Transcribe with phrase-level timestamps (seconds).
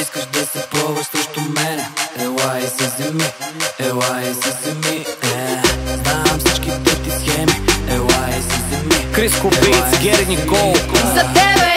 [0.00, 1.80] Искаш да се плуваш срещу мен,
[2.18, 3.24] Ела и се вземи,
[3.78, 5.62] ела и се вземи е.
[5.94, 7.60] Знам всичките ти схеми.
[7.90, 9.12] Ела и се вземи.
[9.12, 10.74] Криско Битс, Гери Никол
[11.14, 11.67] За тебе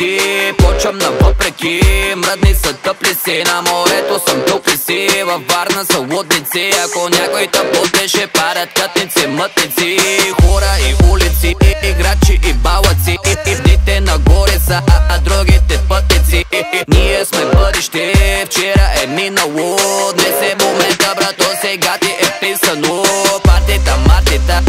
[0.00, 1.80] ти Почвам на въпреки
[2.16, 3.44] Мръдни са тъпли си.
[3.46, 5.08] На морето съм тупи си.
[5.26, 6.72] Във Варна са лудници.
[6.84, 9.98] Ако някой те будеше Парят катници, мътници.
[10.42, 13.16] Хора и улици Играчи и балъци,
[13.46, 16.44] И дните нагоре са А другите пътници.
[16.88, 18.12] Ние сме бъдеще.
[18.46, 19.76] Вчера е минало.
[20.14, 23.04] Днес е момента, брато Сега ти е писано.
[23.44, 24.60] Партита, мартита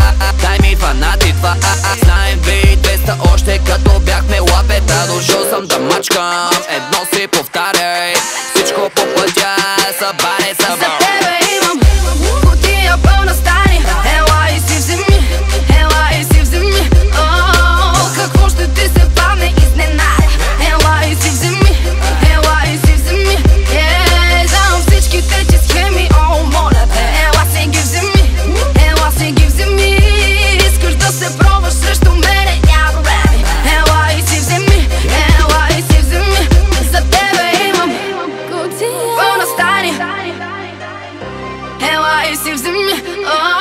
[0.42, 1.56] Дай ми фанати това.
[2.04, 2.21] Знам
[6.02, 6.61] Bitch, come
[42.44, 42.76] sevdim?
[43.28, 43.61] Aa.